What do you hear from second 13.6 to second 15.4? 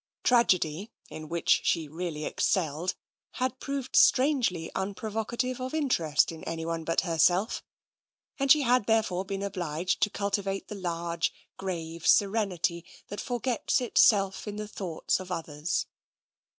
itself in the thought of